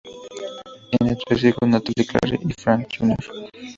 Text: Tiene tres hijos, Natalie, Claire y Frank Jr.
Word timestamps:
Tiene 0.89 1.15
tres 1.27 1.43
hijos, 1.43 1.69
Natalie, 1.69 2.07
Claire 2.07 2.39
y 2.43 2.53
Frank 2.59 2.87
Jr. 2.97 3.17